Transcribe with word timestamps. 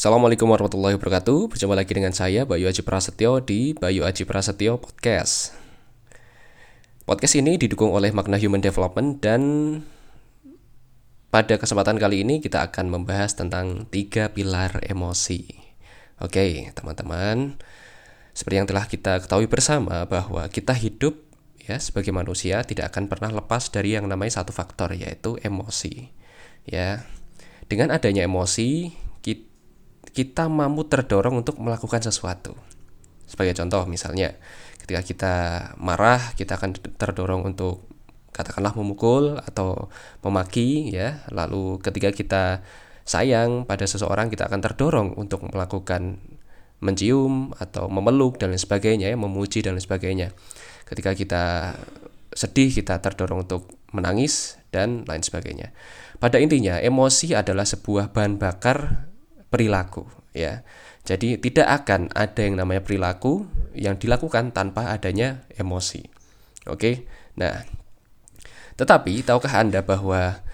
Assalamualaikum 0.00 0.48
warahmatullahi 0.48 0.96
wabarakatuh. 0.96 1.52
Berjumpa 1.52 1.76
lagi 1.76 1.92
dengan 1.92 2.16
saya 2.16 2.48
Bayu 2.48 2.72
Aji 2.72 2.80
Prasetyo 2.80 3.44
di 3.44 3.76
Bayu 3.76 4.08
Aji 4.08 4.24
Prasetyo 4.24 4.80
Podcast. 4.80 5.52
Podcast 7.04 7.36
ini 7.36 7.60
didukung 7.60 7.92
oleh 7.92 8.08
Makna 8.08 8.40
Human 8.40 8.64
Development 8.64 9.20
dan 9.20 9.42
pada 11.28 11.60
kesempatan 11.60 12.00
kali 12.00 12.24
ini 12.24 12.40
kita 12.40 12.72
akan 12.72 12.88
membahas 12.88 13.36
tentang 13.36 13.84
tiga 13.92 14.32
pilar 14.32 14.80
emosi. 14.88 15.44
Oke 16.24 16.72
teman-teman. 16.72 17.60
Seperti 18.32 18.56
yang 18.56 18.68
telah 18.72 18.88
kita 18.88 19.20
ketahui 19.20 19.52
bersama 19.52 20.08
bahwa 20.08 20.48
kita 20.48 20.72
hidup 20.80 21.12
ya 21.60 21.76
sebagai 21.76 22.16
manusia 22.16 22.64
tidak 22.64 22.96
akan 22.96 23.04
pernah 23.04 23.36
lepas 23.36 23.68
dari 23.68 24.00
yang 24.00 24.08
namanya 24.08 24.40
satu 24.40 24.48
faktor 24.56 24.96
yaitu 24.96 25.36
emosi 25.44 26.08
ya. 26.64 27.04
Dengan 27.68 27.92
adanya 27.92 28.24
emosi 28.24 28.96
kita 30.10 30.50
mampu 30.50 30.88
terdorong 30.88 31.44
untuk 31.44 31.60
melakukan 31.60 32.02
sesuatu. 32.02 32.56
Sebagai 33.30 33.54
contoh 33.54 33.86
misalnya, 33.86 34.34
ketika 34.82 35.00
kita 35.06 35.34
marah, 35.78 36.34
kita 36.34 36.58
akan 36.58 36.74
terdorong 36.98 37.46
untuk 37.46 37.86
katakanlah 38.34 38.74
memukul 38.74 39.38
atau 39.38 39.92
memaki 40.26 40.90
ya. 40.90 41.22
Lalu 41.30 41.78
ketika 41.78 42.10
kita 42.10 42.42
sayang 43.06 43.68
pada 43.68 43.86
seseorang, 43.86 44.30
kita 44.32 44.50
akan 44.50 44.60
terdorong 44.62 45.08
untuk 45.14 45.46
melakukan 45.46 46.18
mencium 46.80 47.52
atau 47.60 47.92
memeluk 47.92 48.40
dan 48.40 48.50
lain 48.50 48.62
sebagainya 48.62 49.12
ya, 49.12 49.16
memuji 49.20 49.62
dan 49.62 49.76
lain 49.76 49.84
sebagainya. 49.84 50.28
Ketika 50.88 51.14
kita 51.14 51.76
sedih, 52.34 52.72
kita 52.72 52.98
terdorong 52.98 53.46
untuk 53.46 53.70
menangis 53.94 54.58
dan 54.74 55.06
lain 55.06 55.22
sebagainya. 55.22 55.74
Pada 56.18 56.38
intinya, 56.38 56.78
emosi 56.78 57.34
adalah 57.34 57.66
sebuah 57.66 58.14
bahan 58.14 58.38
bakar 58.38 59.09
perilaku 59.50 60.06
ya. 60.32 60.62
Jadi 61.04 61.40
tidak 61.42 61.84
akan 61.84 62.12
ada 62.14 62.40
yang 62.40 62.60
namanya 62.60 62.86
perilaku 62.86 63.48
yang 63.74 63.98
dilakukan 63.98 64.54
tanpa 64.54 64.94
adanya 64.94 65.42
emosi. 65.58 66.06
Oke. 66.70 67.08
Nah, 67.40 67.66
tetapi 68.78 69.26
tahukah 69.26 69.58
Anda 69.58 69.82
bahwa 69.82 70.44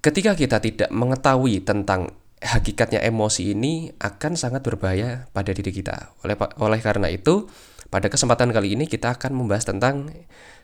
ketika 0.00 0.38
kita 0.38 0.62
tidak 0.62 0.88
mengetahui 0.90 1.62
tentang 1.62 2.16
hakikatnya 2.42 2.98
emosi 3.06 3.54
ini 3.54 3.94
akan 4.02 4.34
sangat 4.34 4.66
berbahaya 4.66 5.30
pada 5.30 5.54
diri 5.54 5.70
kita. 5.70 6.10
Oleh 6.26 6.34
oleh 6.58 6.80
karena 6.82 7.06
itu, 7.06 7.46
pada 7.92 8.10
kesempatan 8.10 8.50
kali 8.50 8.74
ini 8.74 8.90
kita 8.90 9.14
akan 9.14 9.36
membahas 9.36 9.68
tentang 9.68 10.10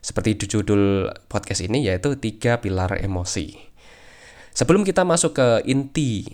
seperti 0.02 0.48
judul 0.50 1.12
podcast 1.30 1.62
ini 1.62 1.86
yaitu 1.86 2.18
tiga 2.18 2.58
pilar 2.58 2.98
emosi. 2.98 3.54
Sebelum 4.58 4.82
kita 4.82 5.06
masuk 5.06 5.38
ke 5.38 5.48
inti 5.70 6.26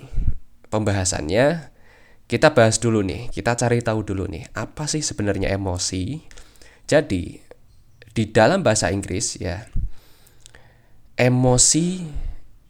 pembahasannya, 0.75 1.71
kita 2.27 2.51
bahas 2.51 2.83
dulu 2.83 3.07
nih, 3.07 3.31
kita 3.31 3.55
cari 3.55 3.79
tahu 3.79 4.03
dulu 4.03 4.27
nih, 4.27 4.51
apa 4.59 4.91
sih 4.91 5.07
sebenarnya 5.07 5.55
emosi? 5.55 6.19
Jadi, 6.91 7.39
di 8.11 8.25
dalam 8.35 8.67
bahasa 8.67 8.91
Inggris 8.91 9.39
ya, 9.39 9.63
emosi 11.15 12.03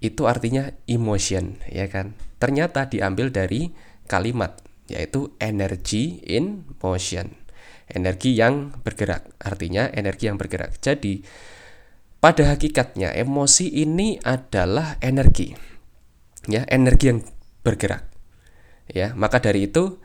itu 0.05 0.23
artinya 0.29 0.69
emotion, 0.85 1.57
ya 1.73 1.89
kan? 1.89 2.13
Ternyata 2.37 2.93
diambil 2.93 3.33
dari 3.33 3.73
kalimat 4.05 4.61
yaitu 4.85 5.33
energy 5.41 6.21
in 6.29 6.69
motion. 6.85 7.33
Energi 7.89 8.37
yang 8.37 8.73
bergerak, 8.85 9.33
artinya 9.41 9.89
energi 9.93 10.29
yang 10.29 10.37
bergerak. 10.37 10.77
Jadi, 10.81 11.25
pada 12.21 12.53
hakikatnya 12.53 13.13
emosi 13.17 13.81
ini 13.81 14.21
adalah 14.21 14.97
energi. 15.01 15.53
Ya, 16.49 16.69
energi 16.69 17.13
yang 17.13 17.21
bergerak. 17.65 18.07
Ya, 18.93 19.17
maka 19.17 19.41
dari 19.41 19.67
itu 19.67 19.99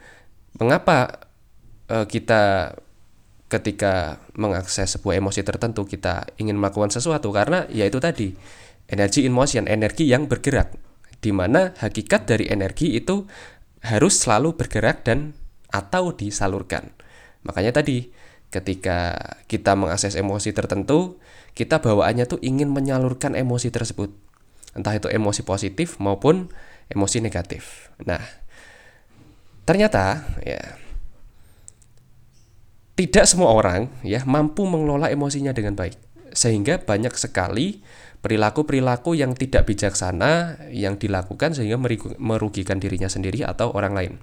mengapa 0.55 1.27
uh, 1.91 2.07
kita 2.07 2.73
ketika 3.49 4.23
mengakses 4.37 4.95
sebuah 4.95 5.19
emosi 5.19 5.41
tertentu 5.41 5.83
kita 5.83 6.31
ingin 6.37 6.55
melakukan 6.55 6.93
sesuatu 6.93 7.33
karena 7.33 7.65
yaitu 7.73 7.97
tadi 7.97 8.37
energi 8.87 9.25
in 9.25 9.33
motion, 9.33 9.65
energi 9.65 10.05
yang 10.05 10.29
bergerak 10.29 10.73
di 11.19 11.35
mana 11.35 11.75
hakikat 11.75 12.29
dari 12.29 12.47
energi 12.47 12.95
itu 12.95 13.27
harus 13.83 14.15
selalu 14.21 14.55
bergerak 14.55 15.03
dan 15.03 15.35
atau 15.69 16.15
disalurkan. 16.15 16.93
Makanya 17.43 17.75
tadi 17.75 18.11
ketika 18.49 19.17
kita 19.45 19.77
mengakses 19.77 20.17
emosi 20.17 20.51
tertentu, 20.51 21.21
kita 21.53 21.79
bawaannya 21.83 22.25
tuh 22.25 22.41
ingin 22.41 22.69
menyalurkan 22.73 23.37
emosi 23.37 23.69
tersebut. 23.69 24.09
Entah 24.73 24.97
itu 24.97 25.09
emosi 25.09 25.45
positif 25.45 25.97
maupun 26.01 26.49
emosi 26.89 27.21
negatif. 27.21 27.93
Nah, 28.03 28.19
ternyata 29.63 30.25
ya 30.41 30.61
tidak 32.99 33.25
semua 33.29 33.55
orang 33.55 33.87
ya 34.03 34.27
mampu 34.27 34.67
mengelola 34.67 35.07
emosinya 35.07 35.55
dengan 35.55 35.77
baik. 35.77 35.95
Sehingga 36.35 36.83
banyak 36.83 37.15
sekali 37.15 37.79
perilaku-perilaku 38.19 39.15
yang 39.15 39.33
tidak 39.33 39.65
bijaksana 39.71 40.67
yang 40.75 40.99
dilakukan 40.99 41.55
sehingga 41.55 41.79
merugikan 42.19 42.77
dirinya 42.77 43.07
sendiri 43.07 43.47
atau 43.47 43.71
orang 43.71 43.93
lain. 43.95 44.13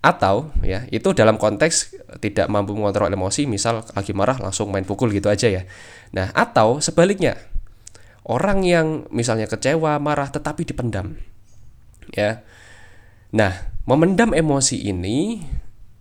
Atau 0.00 0.52
ya, 0.64 0.84
itu 0.92 1.12
dalam 1.16 1.36
konteks 1.40 1.96
tidak 2.20 2.48
mampu 2.48 2.76
mengontrol 2.76 3.08
emosi, 3.08 3.48
misal 3.48 3.84
lagi 3.96 4.12
marah 4.12 4.36
langsung 4.36 4.68
main 4.68 4.84
pukul 4.84 5.08
gitu 5.12 5.32
aja 5.32 5.48
ya. 5.48 5.68
Nah, 6.16 6.32
atau 6.32 6.80
sebaliknya. 6.80 7.36
Orang 8.24 8.64
yang 8.64 9.04
misalnya 9.12 9.44
kecewa, 9.44 10.00
marah 10.00 10.32
tetapi 10.32 10.64
dipendam 10.64 11.12
ya. 12.12 12.44
Nah, 13.32 13.72
memendam 13.88 14.36
emosi 14.36 14.84
ini 14.84 15.40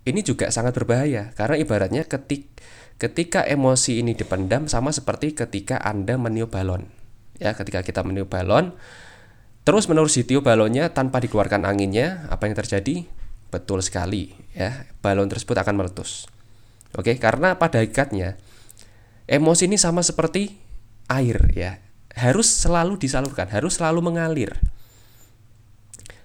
ini 0.03 0.19
juga 0.19 0.51
sangat 0.51 0.75
berbahaya 0.75 1.31
karena 1.37 1.55
ibaratnya 1.55 2.03
ketik 2.03 2.51
ketika 2.99 3.43
emosi 3.47 4.03
ini 4.03 4.13
dipendam 4.13 4.67
sama 4.67 4.91
seperti 4.91 5.35
ketika 5.35 5.79
Anda 5.79 6.19
meniup 6.19 6.51
balon. 6.51 6.91
Ya, 7.39 7.55
ketika 7.55 7.81
kita 7.81 8.03
meniup 8.03 8.29
balon 8.31 8.75
terus 9.63 9.87
menerus 9.87 10.19
ditiup 10.19 10.43
balonnya 10.43 10.91
tanpa 10.91 11.23
dikeluarkan 11.23 11.63
anginnya, 11.63 12.27
apa 12.27 12.51
yang 12.51 12.55
terjadi? 12.59 13.07
Betul 13.47 13.79
sekali, 13.79 14.35
ya. 14.51 14.83
Balon 14.99 15.31
tersebut 15.31 15.55
akan 15.55 15.79
meletus. 15.79 16.27
Oke, 16.93 17.15
karena 17.17 17.57
pada 17.57 17.79
hakikatnya 17.81 18.37
emosi 19.25 19.65
ini 19.71 19.79
sama 19.79 20.03
seperti 20.03 20.59
air 21.09 21.39
ya. 21.55 21.79
Harus 22.13 22.45
selalu 22.45 23.01
disalurkan, 23.01 23.49
harus 23.49 23.81
selalu 23.81 24.13
mengalir. 24.13 24.53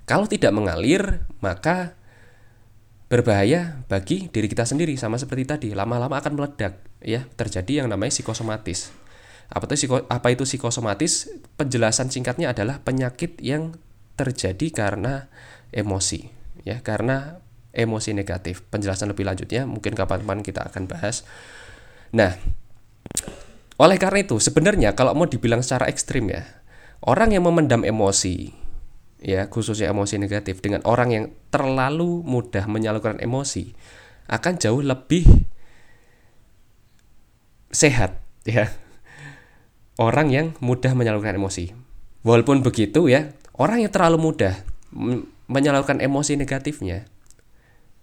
Kalau 0.09 0.25
tidak 0.25 0.57
mengalir, 0.57 1.29
maka 1.45 1.93
berbahaya 3.13 3.85
bagi 3.93 4.33
diri 4.33 4.49
kita 4.49 4.65
sendiri 4.65 4.97
sama 4.97 5.21
seperti 5.21 5.45
tadi, 5.45 5.69
lama-lama 5.77 6.17
akan 6.17 6.33
meledak 6.33 6.81
ya, 7.05 7.29
terjadi 7.37 7.85
yang 7.85 7.93
namanya 7.93 8.17
psikosomatis. 8.17 8.89
Apa 9.53 9.69
itu 9.69 9.85
psiko, 9.85 10.09
apa 10.09 10.33
itu 10.33 10.49
psikosomatis? 10.49 11.29
Penjelasan 11.61 12.09
singkatnya 12.09 12.57
adalah 12.57 12.81
penyakit 12.81 13.37
yang 13.45 13.77
terjadi 14.17 14.73
karena 14.73 15.29
emosi 15.77 16.25
ya, 16.65 16.81
karena 16.81 17.45
emosi 17.77 18.17
negatif. 18.17 18.65
Penjelasan 18.73 19.13
lebih 19.13 19.29
lanjutnya 19.29 19.69
mungkin 19.69 19.93
kapan-kapan 19.93 20.41
kita 20.41 20.65
akan 20.73 20.89
bahas. 20.89 21.29
Nah, 22.17 22.33
oleh 23.77 23.97
karena 24.01 24.25
itu 24.25 24.41
sebenarnya 24.41 24.97
kalau 24.97 25.13
mau 25.13 25.29
dibilang 25.29 25.61
secara 25.61 25.85
ekstrim 25.89 26.33
ya, 26.33 26.49
orang 27.05 27.37
yang 27.37 27.45
memendam 27.45 27.85
emosi 27.85 28.68
ya 29.19 29.51
khususnya 29.51 29.91
emosi 29.91 30.19
negatif 30.19 30.63
dengan 30.63 30.83
orang 30.87 31.09
yang 31.11 31.25
terlalu 31.51 32.23
mudah 32.23 32.65
menyalurkan 32.71 33.19
emosi 33.19 33.75
akan 34.29 34.55
jauh 34.61 34.85
lebih 34.85 35.25
sehat 37.73 38.21
ya. 38.45 38.71
Orang 39.99 40.31
yang 40.31 40.55
mudah 40.63 40.95
menyalurkan 40.95 41.35
emosi. 41.35 41.75
Walaupun 42.23 42.63
begitu 42.63 43.11
ya 43.11 43.35
orang 43.59 43.83
yang 43.83 43.91
terlalu 43.91 44.31
mudah 44.31 44.55
menyalurkan 45.51 45.99
emosi 45.99 46.39
negatifnya 46.39 47.09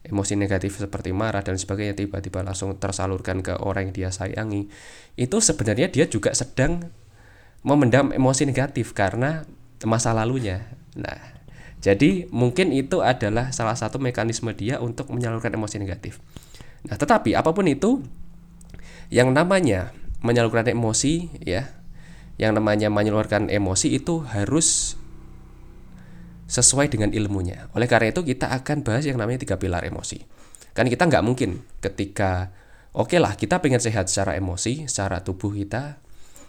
emosi 0.06 0.38
negatif 0.38 0.78
seperti 0.78 1.10
marah 1.12 1.42
dan 1.42 1.58
sebagainya 1.58 1.98
tiba-tiba 1.98 2.46
langsung 2.46 2.78
tersalurkan 2.78 3.42
ke 3.42 3.58
orang 3.58 3.90
yang 3.90 3.94
dia 3.94 4.10
sayangi 4.14 4.70
itu 5.18 5.38
sebenarnya 5.42 5.90
dia 5.90 6.06
juga 6.06 6.32
sedang 6.38 6.94
memendam 7.66 8.14
emosi 8.14 8.46
negatif 8.46 8.94
karena 8.94 9.42
masa 9.82 10.14
lalunya 10.14 10.75
Nah, 10.96 11.20
jadi 11.84 12.26
mungkin 12.32 12.72
itu 12.72 13.04
adalah 13.04 13.52
salah 13.52 13.76
satu 13.76 14.02
mekanisme 14.02 14.50
dia 14.56 14.82
untuk 14.82 15.12
menyalurkan 15.12 15.54
emosi 15.54 15.78
negatif. 15.78 16.18
Nah, 16.88 16.96
tetapi 16.98 17.36
apa 17.36 17.52
pun 17.52 17.68
itu 17.68 18.02
yang 19.14 19.30
namanya 19.36 19.94
menyalurkan 20.26 20.66
emosi 20.66 21.30
ya, 21.46 21.70
yang 22.42 22.58
namanya 22.58 22.90
menyalurkan 22.90 23.52
emosi 23.52 23.94
itu 24.02 24.26
harus 24.26 24.98
sesuai 26.46 26.90
dengan 26.94 27.10
ilmunya. 27.14 27.70
Oleh 27.74 27.90
karena 27.90 28.14
itu 28.14 28.22
kita 28.22 28.54
akan 28.54 28.86
bahas 28.86 29.06
yang 29.06 29.18
namanya 29.18 29.42
tiga 29.46 29.58
pilar 29.58 29.86
emosi. 29.86 30.22
Kan 30.78 30.90
kita 30.90 31.10
nggak 31.10 31.24
mungkin 31.26 31.64
ketika 31.82 32.54
oke 32.94 33.14
okay 33.14 33.20
lah 33.22 33.34
kita 33.34 33.62
pengen 33.62 33.82
sehat 33.82 34.10
secara 34.10 34.38
emosi, 34.38 34.86
secara 34.86 35.26
tubuh 35.26 35.54
kita, 35.54 36.02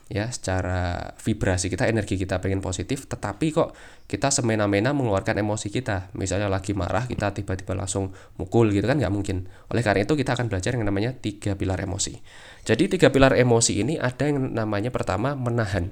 ya 0.06 0.30
secara 0.30 1.10
vibrasi 1.18 1.66
kita 1.66 1.90
energi 1.90 2.14
kita 2.14 2.38
pengen 2.38 2.62
positif 2.62 3.10
tetapi 3.10 3.50
kok 3.50 3.74
kita 4.06 4.30
semena-mena 4.30 4.94
mengeluarkan 4.94 5.42
emosi 5.42 5.66
kita. 5.66 6.14
Misalnya 6.14 6.46
lagi 6.46 6.78
marah 6.78 7.10
kita 7.10 7.34
tiba-tiba 7.34 7.74
langsung 7.74 8.14
mukul 8.38 8.70
gitu 8.70 8.86
kan 8.86 9.02
nggak 9.02 9.10
mungkin. 9.10 9.50
Oleh 9.66 9.82
karena 9.82 10.06
itu 10.06 10.14
kita 10.14 10.38
akan 10.38 10.46
belajar 10.46 10.78
yang 10.78 10.86
namanya 10.86 11.10
tiga 11.18 11.58
pilar 11.58 11.82
emosi. 11.82 12.22
Jadi 12.62 12.86
tiga 12.86 13.10
pilar 13.10 13.34
emosi 13.34 13.82
ini 13.82 13.98
ada 13.98 14.30
yang 14.30 14.54
namanya 14.54 14.94
pertama 14.94 15.34
menahan. 15.34 15.90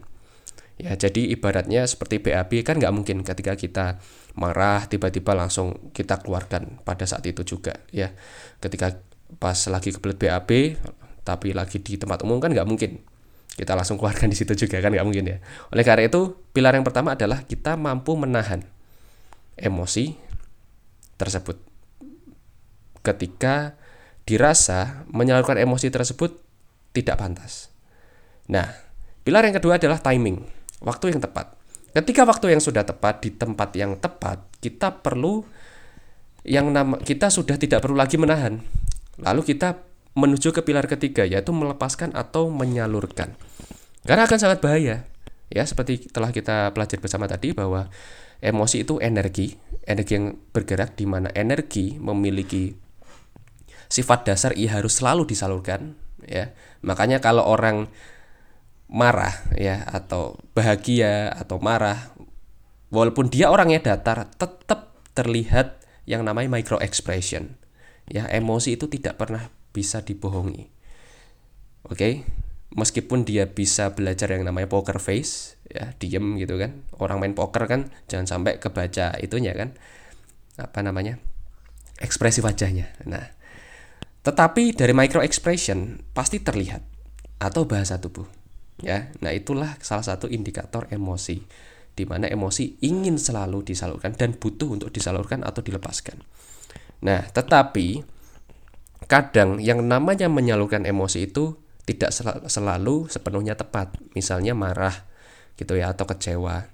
Ya 0.78 0.94
jadi 0.94 1.34
ibaratnya 1.34 1.86
seperti 1.86 2.22
BAB 2.22 2.62
kan 2.66 2.78
nggak 2.78 2.94
mungkin 2.94 3.22
ketika 3.26 3.58
kita 3.58 3.98
marah 4.38 4.86
tiba-tiba 4.86 5.34
langsung 5.34 5.90
kita 5.90 6.22
keluarkan 6.22 6.82
pada 6.86 7.02
saat 7.02 7.26
itu 7.26 7.42
juga 7.42 7.82
ya. 7.90 8.14
Ketika 8.62 8.94
pas 9.42 9.58
lagi 9.66 9.90
kebelet 9.90 10.22
BAB 10.22 10.50
tapi 11.26 11.50
lagi 11.50 11.82
di 11.82 11.98
tempat 11.98 12.22
umum 12.22 12.38
kan 12.38 12.54
nggak 12.54 12.68
mungkin 12.68 13.13
kita 13.54 13.78
langsung 13.78 13.94
keluarkan 13.94 14.26
di 14.30 14.36
situ 14.36 14.66
juga 14.66 14.82
kan 14.82 14.90
nggak 14.90 15.06
mungkin 15.06 15.24
ya. 15.30 15.38
Oleh 15.70 15.86
karena 15.86 16.10
itu, 16.10 16.34
pilar 16.50 16.74
yang 16.74 16.82
pertama 16.82 17.14
adalah 17.14 17.46
kita 17.46 17.78
mampu 17.78 18.18
menahan 18.18 18.66
emosi 19.54 20.18
tersebut. 21.14 21.62
Ketika 23.04 23.78
dirasa 24.26 25.06
menyalurkan 25.06 25.60
emosi 25.60 25.92
tersebut 25.92 26.40
tidak 26.96 27.20
pantas. 27.20 27.70
Nah, 28.50 28.74
pilar 29.22 29.46
yang 29.46 29.54
kedua 29.54 29.78
adalah 29.78 30.02
timing, 30.02 30.42
waktu 30.82 31.14
yang 31.14 31.20
tepat. 31.22 31.54
Ketika 31.94 32.26
waktu 32.26 32.58
yang 32.58 32.62
sudah 32.64 32.82
tepat 32.82 33.22
di 33.22 33.30
tempat 33.30 33.70
yang 33.78 33.94
tepat, 34.02 34.42
kita 34.58 34.90
perlu 34.98 35.46
yang 36.42 36.74
nama 36.74 36.98
kita 36.98 37.30
sudah 37.30 37.54
tidak 37.54 37.86
perlu 37.86 37.94
lagi 37.94 38.18
menahan. 38.18 38.58
Lalu 39.22 39.54
kita 39.54 39.78
menuju 40.14 40.54
ke 40.54 40.62
pilar 40.62 40.86
ketiga 40.86 41.26
yaitu 41.26 41.50
melepaskan 41.50 42.14
atau 42.14 42.50
menyalurkan. 42.50 43.34
Karena 44.06 44.26
akan 44.26 44.38
sangat 44.38 44.58
bahaya. 44.62 45.06
Ya, 45.52 45.62
seperti 45.66 46.10
telah 46.10 46.34
kita 46.34 46.72
pelajari 46.72 47.02
bersama 47.02 47.28
tadi 47.30 47.54
bahwa 47.54 47.92
emosi 48.42 48.82
itu 48.82 48.98
energi, 48.98 49.54
energi 49.86 50.12
yang 50.18 50.34
bergerak 50.50 50.98
di 50.98 51.04
mana 51.06 51.30
energi 51.36 52.00
memiliki 52.00 52.74
sifat 53.86 54.26
dasar 54.26 54.56
ia 54.56 54.74
harus 54.74 54.98
selalu 54.98 55.28
disalurkan, 55.28 55.94
ya. 56.24 56.56
Makanya 56.82 57.22
kalau 57.22 57.44
orang 57.46 57.86
marah 58.90 59.32
ya 59.56 59.82
atau 59.88 60.36
bahagia 60.52 61.32
atau 61.32 61.58
marah 61.58 62.12
walaupun 62.92 63.32
dia 63.32 63.48
orangnya 63.48 63.80
datar 63.80 64.28
tetap 64.36 64.94
terlihat 65.16 65.80
yang 66.04 66.22
namanya 66.22 66.52
micro 66.52 66.76
expression 66.78 67.56
ya 68.06 68.28
emosi 68.28 68.76
itu 68.76 68.86
tidak 68.86 69.16
pernah 69.16 69.48
bisa 69.74 70.06
dibohongi. 70.06 70.70
Oke, 71.84 71.98
okay? 71.98 72.14
meskipun 72.78 73.26
dia 73.26 73.50
bisa 73.50 73.92
belajar 73.92 74.30
yang 74.30 74.46
namanya 74.46 74.70
poker 74.70 75.02
face, 75.02 75.58
ya 75.68 75.92
diem 75.98 76.38
gitu 76.38 76.56
kan. 76.56 76.86
Orang 76.96 77.18
main 77.18 77.34
poker 77.34 77.66
kan 77.66 77.90
jangan 78.06 78.24
sampai 78.30 78.62
kebaca 78.62 79.18
itunya 79.18 79.52
kan. 79.52 79.74
Apa 80.56 80.86
namanya? 80.86 81.18
Ekspresi 81.98 82.40
wajahnya. 82.40 82.94
Nah, 83.10 83.26
tetapi 84.22 84.72
dari 84.72 84.94
micro 84.94 85.20
expression 85.20 86.00
pasti 86.16 86.40
terlihat 86.40 86.80
atau 87.42 87.66
bahasa 87.66 87.98
tubuh. 87.98 88.24
Ya, 88.82 89.12
nah 89.22 89.30
itulah 89.30 89.78
salah 89.82 90.02
satu 90.02 90.26
indikator 90.26 90.90
emosi 90.90 91.38
di 91.94 92.04
mana 92.10 92.26
emosi 92.26 92.82
ingin 92.82 93.22
selalu 93.22 93.62
disalurkan 93.62 94.18
dan 94.18 94.34
butuh 94.34 94.66
untuk 94.66 94.90
disalurkan 94.90 95.46
atau 95.46 95.62
dilepaskan. 95.62 96.18
Nah, 97.06 97.22
tetapi 97.30 98.02
kadang 99.06 99.60
yang 99.60 99.84
namanya 99.84 100.26
menyalurkan 100.26 100.88
emosi 100.88 101.30
itu 101.30 101.58
tidak 101.84 102.10
selalu 102.48 103.08
sepenuhnya 103.12 103.54
tepat. 103.54 103.92
Misalnya 104.16 104.56
marah 104.56 105.04
gitu 105.60 105.76
ya 105.78 105.92
atau 105.92 106.08
kecewa. 106.08 106.66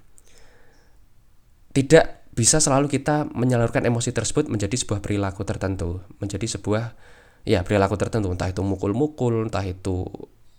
Tidak 1.71 2.05
bisa 2.31 2.63
selalu 2.63 2.87
kita 2.87 3.27
menyalurkan 3.31 3.83
emosi 3.83 4.15
tersebut 4.15 4.47
menjadi 4.47 4.75
sebuah 4.75 5.03
perilaku 5.03 5.43
tertentu, 5.43 5.99
menjadi 6.23 6.47
sebuah 6.57 6.95
ya 7.43 7.63
perilaku 7.63 7.99
tertentu, 7.99 8.31
entah 8.31 8.47
itu 8.47 8.63
mukul-mukul, 8.63 9.51
entah 9.51 9.63
itu 9.67 10.07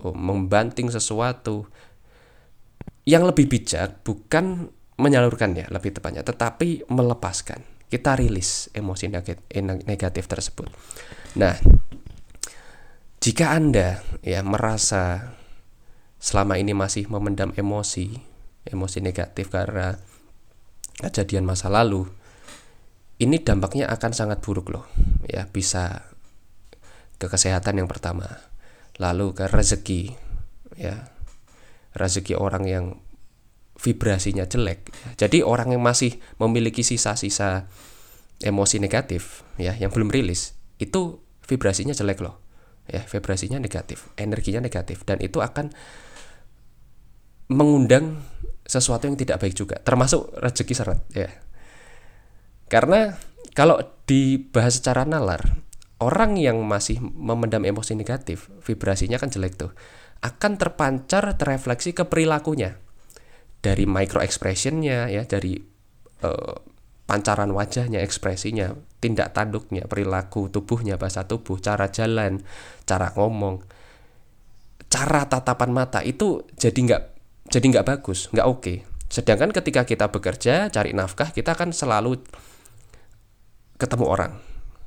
oh, 0.00 0.16
membanting 0.16 0.92
sesuatu. 0.92 1.68
Yang 3.02 3.34
lebih 3.34 3.46
bijak 3.50 4.06
bukan 4.06 4.70
menyalurkan 5.00 5.58
ya 5.58 5.66
lebih 5.72 5.96
tepatnya, 5.96 6.22
tetapi 6.22 6.86
melepaskan. 6.86 7.64
Kita 7.92 8.16
rilis 8.16 8.72
emosi 8.72 9.12
negatif 9.84 10.24
tersebut. 10.24 10.64
Nah, 11.36 11.52
jika 13.20 13.52
Anda 13.52 14.00
ya 14.24 14.40
merasa 14.40 15.36
selama 16.16 16.56
ini 16.56 16.72
masih 16.72 17.12
memendam 17.12 17.52
emosi, 17.52 18.16
emosi 18.64 18.98
negatif 19.04 19.52
karena 19.52 20.00
kejadian 21.04 21.44
masa 21.44 21.68
lalu, 21.68 22.08
ini 23.20 23.36
dampaknya 23.44 23.92
akan 23.92 24.16
sangat 24.16 24.40
buruk 24.40 24.72
loh. 24.72 24.88
Ya, 25.28 25.44
bisa 25.44 26.08
ke 27.20 27.28
kesehatan 27.28 27.76
yang 27.76 27.92
pertama, 27.92 28.40
lalu 28.96 29.36
ke 29.36 29.52
rezeki, 29.52 30.16
ya. 30.80 31.12
Rezeki 31.92 32.40
orang 32.40 32.64
yang 32.64 32.84
vibrasinya 33.78 34.44
jelek. 34.46 34.92
Jadi 35.18 35.40
orang 35.42 35.74
yang 35.74 35.82
masih 35.82 36.20
memiliki 36.38 36.84
sisa-sisa 36.84 37.66
emosi 38.42 38.82
negatif 38.82 39.46
ya 39.54 39.74
yang 39.78 39.94
belum 39.94 40.10
rilis 40.10 40.58
itu 40.82 41.22
vibrasinya 41.46 41.94
jelek 41.94 42.20
loh. 42.22 42.42
Ya 42.90 43.06
vibrasinya 43.06 43.62
negatif 43.62 44.10
energinya 44.18 44.58
negatif 44.58 45.06
dan 45.06 45.22
itu 45.22 45.38
akan 45.38 45.70
mengundang 47.46 48.18
sesuatu 48.66 49.06
yang 49.06 49.14
tidak 49.14 49.38
baik 49.38 49.54
juga 49.54 49.78
termasuk 49.78 50.34
rezeki 50.38 50.74
seret 50.74 51.00
ya. 51.14 51.30
Karena 52.66 53.14
kalau 53.52 53.78
dibahas 54.08 54.80
secara 54.80 55.04
nalar 55.04 55.62
orang 56.02 56.34
yang 56.34 56.58
masih 56.66 56.98
memendam 56.98 57.62
emosi 57.62 57.94
negatif 57.94 58.50
vibrasinya 58.66 59.20
kan 59.20 59.30
jelek 59.30 59.54
tuh 59.54 59.70
akan 60.22 60.58
terpancar 60.58 61.38
terefleksi 61.38 61.94
ke 61.94 62.06
perilakunya 62.10 62.82
dari 63.62 63.86
micro 63.86 64.18
expressionnya 64.18 65.06
ya 65.06 65.22
dari 65.22 65.54
uh, 66.26 66.56
pancaran 67.06 67.50
wajahnya, 67.54 68.02
ekspresinya, 68.02 68.74
tindak 68.98 69.34
tanduknya, 69.36 69.86
perilaku 69.86 70.48
tubuhnya, 70.48 70.98
bahasa 70.98 71.26
tubuh, 71.26 71.58
cara 71.62 71.90
jalan, 71.90 72.42
cara 72.86 73.14
ngomong, 73.14 73.62
cara 74.90 75.26
tatapan 75.26 75.70
mata 75.70 76.00
itu 76.02 76.46
jadi 76.58 76.78
nggak 76.78 77.02
jadi 77.52 77.64
nggak 77.78 77.86
bagus, 77.86 78.32
nggak 78.34 78.46
oke. 78.48 78.60
Okay. 78.62 78.76
Sedangkan 79.12 79.52
ketika 79.52 79.84
kita 79.84 80.08
bekerja, 80.08 80.72
cari 80.72 80.96
nafkah, 80.96 81.36
kita 81.36 81.52
akan 81.52 81.76
selalu 81.76 82.24
ketemu 83.76 84.08
orang. 84.08 84.32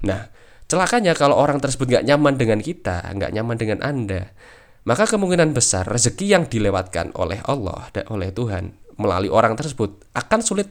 Nah, 0.01 0.34
celakanya 0.65 1.13
kalau 1.13 1.38
orang 1.38 1.62
tersebut 1.62 1.86
nggak 1.86 2.05
nyaman 2.10 2.34
dengan 2.41 2.58
kita, 2.58 3.05
nggak 3.05 3.32
nyaman 3.38 3.58
dengan 3.60 3.79
Anda, 3.86 4.34
maka 4.86 5.10
kemungkinan 5.10 5.51
besar 5.51 5.86
rezeki 5.89 6.25
yang 6.38 6.44
dilewatkan 6.46 7.13
oleh 7.18 7.42
Allah 7.46 7.89
dan 7.89 8.06
oleh 8.13 8.30
Tuhan 8.30 8.74
melalui 9.01 9.34
orang 9.34 9.58
tersebut 9.58 10.13
akan 10.13 10.39
sulit 10.46 10.70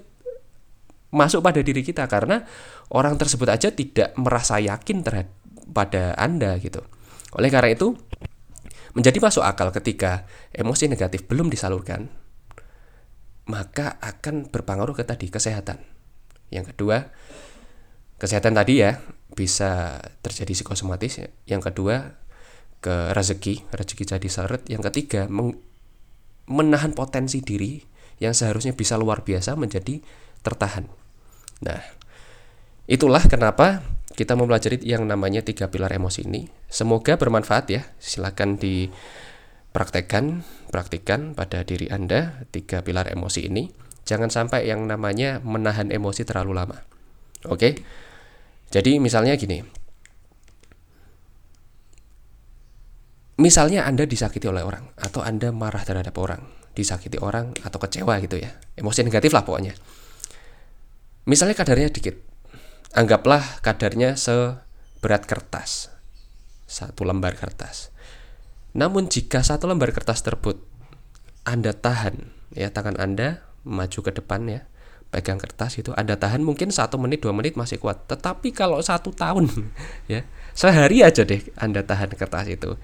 masuk 1.14 1.42
pada 1.42 1.62
diri 1.62 1.87
kita 1.87 2.11
karena 2.11 2.42
orang 2.90 3.14
tersebut 3.14 3.47
aja 3.47 3.71
tidak 3.71 4.14
merasa 4.18 4.59
yakin 4.59 5.06
terhadap 5.06 5.30
pada 5.71 6.18
Anda 6.18 6.59
gitu. 6.59 6.83
Oleh 7.38 7.50
karena 7.50 7.75
itu, 7.75 7.94
menjadi 8.94 9.18
masuk 9.23 9.42
akal 9.42 9.71
ketika 9.75 10.26
emosi 10.54 10.90
negatif 10.90 11.26
belum 11.26 11.50
disalurkan, 11.50 12.11
maka 13.50 13.99
akan 14.02 14.50
berpengaruh 14.50 14.94
ke 14.94 15.04
tadi 15.06 15.30
kesehatan. 15.30 15.83
Yang 16.50 16.75
kedua, 16.75 17.11
kesehatan 18.18 18.54
tadi 18.54 18.83
ya 18.83 19.02
bisa 19.35 19.99
terjadi 20.23 20.54
psikosomatis. 20.54 21.23
Yang 21.47 21.62
kedua, 21.73 22.24
ke 22.84 23.16
rezeki, 23.16 23.64
rezeki 23.72 24.04
jadi 24.04 24.28
seret. 24.28 24.68
Yang 24.68 24.92
ketiga, 24.92 25.24
menahan 26.44 26.92
potensi 26.92 27.40
diri 27.40 27.80
yang 28.20 28.36
seharusnya 28.36 28.76
bisa 28.76 29.00
luar 29.00 29.24
biasa 29.24 29.56
menjadi 29.56 30.04
tertahan. 30.44 30.84
Nah, 31.64 31.80
itulah 32.84 33.24
kenapa 33.24 33.80
kita 34.12 34.36
mempelajari 34.36 34.84
yang 34.84 35.08
namanya 35.08 35.40
tiga 35.40 35.72
pilar 35.72 35.90
emosi 35.96 36.28
ini. 36.28 36.46
Semoga 36.68 37.16
bermanfaat 37.16 37.64
ya. 37.72 37.82
Silakan 37.96 38.60
dipraktekkan, 38.60 40.44
praktikan 40.68 41.32
pada 41.32 41.64
diri 41.64 41.88
Anda 41.88 42.44
tiga 42.52 42.84
pilar 42.84 43.08
emosi 43.08 43.48
ini. 43.48 43.72
Jangan 44.04 44.28
sampai 44.28 44.68
yang 44.68 44.84
namanya 44.84 45.40
menahan 45.40 45.88
emosi 45.88 46.28
terlalu 46.28 46.52
lama. 46.52 46.84
Oke. 47.48 47.80
Jadi 48.68 49.00
misalnya 49.00 49.34
gini. 49.40 49.83
Misalnya 53.34 53.82
Anda 53.82 54.06
disakiti 54.06 54.46
oleh 54.46 54.62
orang 54.62 54.94
atau 54.94 55.18
Anda 55.18 55.50
marah 55.50 55.82
terhadap 55.82 56.14
orang, 56.22 56.46
disakiti 56.72 57.18
orang 57.18 57.50
atau 57.66 57.82
kecewa 57.82 58.18
gitu 58.22 58.38
ya. 58.38 58.54
Emosi 58.78 59.02
negatif 59.02 59.30
lah 59.34 59.42
pokoknya 59.46 59.74
Misalnya 61.24 61.56
kadarnya 61.56 61.88
dikit. 61.88 62.20
Anggaplah 62.94 63.64
kadarnya 63.64 64.14
seberat 64.14 65.24
kertas. 65.24 65.88
Satu 66.68 67.02
lembar 67.08 67.34
kertas. 67.34 67.90
Namun 68.76 69.08
jika 69.08 69.40
satu 69.40 69.70
lembar 69.70 69.94
kertas 69.94 70.20
tersebut 70.20 70.60
Anda 71.48 71.72
tahan 71.72 72.34
ya 72.52 72.74
tangan 72.74 72.98
Anda 72.98 73.46
maju 73.62 73.98
ke 74.02 74.12
depan 74.12 74.46
ya 74.50 74.66
pegang 75.14 75.38
kertas 75.38 75.78
itu 75.78 75.94
Anda 75.94 76.18
tahan 76.18 76.42
mungkin 76.42 76.74
satu 76.74 76.98
menit 76.98 77.22
dua 77.22 77.30
menit 77.30 77.54
masih 77.54 77.78
kuat 77.78 78.10
tetapi 78.10 78.50
kalau 78.50 78.82
satu 78.82 79.14
tahun 79.14 79.46
ya 80.12 80.26
sehari 80.58 81.06
aja 81.06 81.22
deh 81.22 81.38
Anda 81.54 81.86
tahan 81.86 82.18
kertas 82.18 82.50
itu 82.50 82.74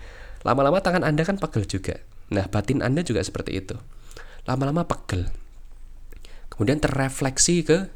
lama-lama 0.46 0.80
tangan 0.80 1.04
Anda 1.04 1.22
kan 1.26 1.36
pegel 1.36 1.68
juga. 1.68 2.00
Nah 2.32 2.46
batin 2.48 2.80
Anda 2.80 3.04
juga 3.04 3.20
seperti 3.20 3.60
itu. 3.60 3.76
Lama-lama 4.48 4.88
pegel. 4.88 5.28
Kemudian 6.48 6.80
terrefleksi 6.80 7.64
ke 7.64 7.88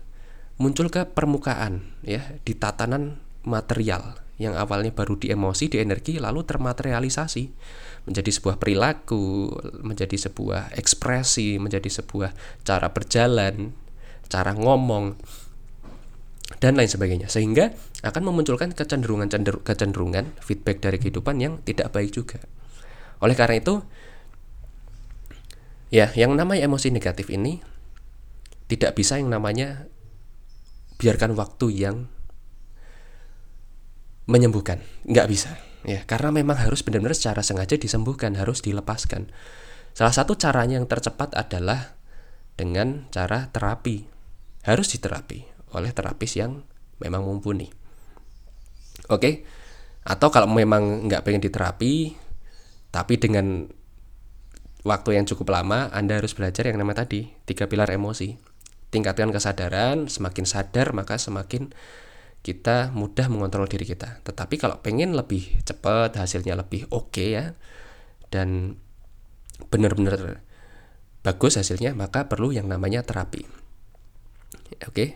muncul 0.56 0.88
ke 0.88 1.04
permukaan 1.04 1.82
ya 2.06 2.38
di 2.46 2.54
tatanan 2.54 3.18
material 3.42 4.24
yang 4.34 4.58
awalnya 4.58 4.90
baru 4.90 5.14
di 5.14 5.30
emosi, 5.30 5.70
di 5.70 5.78
energi, 5.78 6.18
lalu 6.18 6.42
termaterialisasi 6.42 7.42
menjadi 8.10 8.30
sebuah 8.34 8.58
perilaku, 8.58 9.46
menjadi 9.86 10.18
sebuah 10.18 10.74
ekspresi, 10.74 11.62
menjadi 11.62 11.86
sebuah 11.86 12.34
cara 12.66 12.90
berjalan, 12.90 13.70
cara 14.26 14.52
ngomong, 14.58 15.14
dan 16.60 16.76
lain 16.76 16.90
sebagainya. 16.90 17.28
Sehingga 17.32 17.72
akan 18.04 18.22
memunculkan 18.28 18.76
kecenderungan 18.76 19.32
kecenderungan 19.64 20.36
feedback 20.44 20.84
dari 20.84 21.00
kehidupan 21.00 21.40
yang 21.40 21.60
tidak 21.64 21.92
baik 21.92 22.12
juga. 22.12 22.40
Oleh 23.24 23.32
karena 23.32 23.56
itu, 23.56 23.80
ya 25.88 26.12
yang 26.12 26.36
namanya 26.36 26.68
emosi 26.68 26.92
negatif 26.92 27.32
ini 27.32 27.64
tidak 28.68 28.96
bisa 28.96 29.16
yang 29.16 29.32
namanya 29.32 29.88
biarkan 31.00 31.32
waktu 31.32 31.66
yang 31.72 31.96
menyembuhkan. 34.28 34.84
Nggak 35.08 35.28
bisa 35.28 35.56
ya. 35.88 36.04
Karena 36.04 36.28
memang 36.28 36.60
harus 36.60 36.84
benar-benar 36.84 37.16
secara 37.16 37.40
sengaja 37.40 37.80
disembuhkan 37.80 38.36
harus 38.36 38.60
dilepaskan. 38.60 39.32
Salah 39.94 40.12
satu 40.12 40.34
caranya 40.34 40.82
yang 40.82 40.90
tercepat 40.90 41.32
adalah 41.38 41.96
dengan 42.58 43.06
cara 43.14 43.48
terapi. 43.54 44.10
Harus 44.64 44.96
diterapi 44.96 45.53
oleh 45.74 45.90
terapis 45.90 46.38
yang 46.38 46.62
memang 47.02 47.26
mumpuni 47.26 47.68
oke 49.10 49.30
atau 50.04 50.28
kalau 50.30 50.48
memang 50.48 51.10
nggak 51.10 51.24
pengen 51.26 51.42
diterapi 51.42 52.14
tapi 52.94 53.14
dengan 53.18 53.66
waktu 54.84 55.18
yang 55.18 55.26
cukup 55.26 55.50
lama 55.50 55.90
Anda 55.90 56.20
harus 56.20 56.36
belajar 56.36 56.68
yang 56.70 56.78
nama 56.78 56.94
tadi 56.94 57.28
tiga 57.48 57.66
pilar 57.66 57.90
emosi 57.90 58.36
tingkatkan 58.94 59.34
kesadaran 59.34 60.06
semakin 60.06 60.44
sadar 60.46 60.94
maka 60.94 61.18
semakin 61.18 61.74
kita 62.44 62.92
mudah 62.92 63.32
mengontrol 63.32 63.64
diri 63.64 63.88
kita. 63.88 64.20
Tetapi 64.20 64.60
kalau 64.60 64.76
pengen 64.84 65.16
lebih 65.16 65.64
cepat, 65.64 66.12
hasilnya 66.20 66.52
lebih 66.60 66.84
oke 66.92 67.08
okay 67.08 67.28
ya, 67.40 67.44
dan 68.28 68.76
benar-benar 69.72 70.44
bagus 71.24 71.56
hasilnya, 71.56 71.96
maka 71.96 72.28
perlu 72.28 72.52
yang 72.52 72.68
namanya 72.68 73.00
terapi. 73.00 73.48
Oke, 74.84 74.92
okay? 74.92 75.08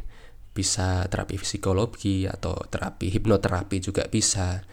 Bisa 0.59 1.07
terapi 1.07 1.39
psikologi 1.39 2.27
atau 2.27 2.59
terapi 2.67 3.15
hipnoterapi 3.15 3.79
juga 3.79 4.11
bisa. 4.11 4.67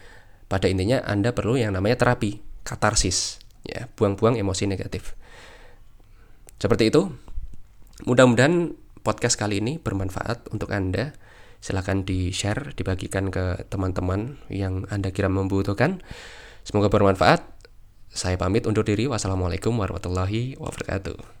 Pada 0.50 0.66
intinya 0.66 1.06
Anda 1.06 1.30
perlu 1.30 1.54
yang 1.54 1.78
namanya 1.78 2.02
terapi, 2.02 2.42
katarsis, 2.66 3.38
ya, 3.62 3.86
buang-buang 3.94 4.34
emosi 4.34 4.66
negatif. 4.66 5.14
Seperti 6.58 6.90
itu. 6.90 7.06
Mudah-mudahan 8.02 8.74
podcast 9.06 9.38
kali 9.38 9.62
ini 9.62 9.78
bermanfaat 9.78 10.50
untuk 10.50 10.74
Anda 10.74 11.14
silahkan 11.66 12.04
di 12.06 12.30
share 12.30 12.76
dibagikan 12.76 13.32
ke 13.34 13.66
teman-teman 13.66 14.38
yang 14.52 14.84
anda 14.92 15.10
kira 15.10 15.26
membutuhkan 15.26 15.98
semoga 16.62 16.92
bermanfaat 16.92 17.42
saya 18.12 18.38
pamit 18.38 18.70
undur 18.70 18.86
diri 18.86 19.10
wassalamualaikum 19.10 19.74
warahmatullahi 19.74 20.54
wabarakatuh 20.60 21.35